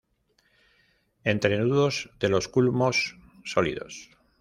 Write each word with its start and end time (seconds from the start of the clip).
Entrenudos 1.23 2.09
de 2.19 2.29
los 2.29 2.47
culmos 2.47 3.19
sólidos. 3.45 4.09